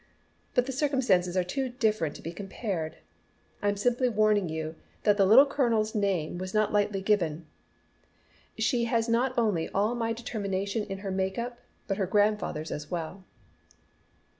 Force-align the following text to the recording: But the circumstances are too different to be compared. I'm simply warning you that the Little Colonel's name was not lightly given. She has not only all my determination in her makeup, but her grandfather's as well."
But 0.55 0.65
the 0.65 0.71
circumstances 0.71 1.37
are 1.37 1.43
too 1.43 1.69
different 1.69 2.15
to 2.15 2.23
be 2.23 2.33
compared. 2.33 2.95
I'm 3.61 3.77
simply 3.77 4.09
warning 4.09 4.49
you 4.49 4.73
that 5.03 5.15
the 5.15 5.27
Little 5.27 5.45
Colonel's 5.45 5.93
name 5.93 6.39
was 6.39 6.55
not 6.55 6.73
lightly 6.73 7.03
given. 7.03 7.45
She 8.57 8.85
has 8.85 9.07
not 9.07 9.37
only 9.37 9.69
all 9.69 9.93
my 9.93 10.11
determination 10.11 10.85
in 10.85 10.97
her 11.05 11.11
makeup, 11.11 11.59
but 11.87 11.97
her 11.97 12.07
grandfather's 12.07 12.71
as 12.71 12.89
well." 12.89 13.25